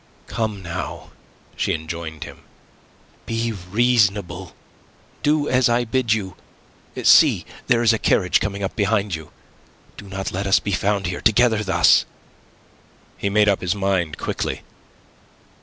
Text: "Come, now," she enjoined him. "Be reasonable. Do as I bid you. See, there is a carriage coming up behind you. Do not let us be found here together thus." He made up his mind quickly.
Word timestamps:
"Come, 0.25 0.63
now," 0.63 1.11
she 1.55 1.75
enjoined 1.75 2.23
him. 2.23 2.39
"Be 3.27 3.51
reasonable. 3.51 4.55
Do 5.21 5.47
as 5.47 5.69
I 5.69 5.85
bid 5.85 6.11
you. 6.11 6.35
See, 7.03 7.45
there 7.67 7.83
is 7.83 7.93
a 7.93 7.99
carriage 7.99 8.39
coming 8.39 8.63
up 8.63 8.75
behind 8.75 9.13
you. 9.13 9.29
Do 9.97 10.07
not 10.09 10.31
let 10.31 10.47
us 10.47 10.59
be 10.59 10.71
found 10.71 11.05
here 11.05 11.21
together 11.21 11.63
thus." 11.63 12.05
He 13.15 13.29
made 13.29 13.47
up 13.47 13.61
his 13.61 13.75
mind 13.75 14.17
quickly. 14.17 14.61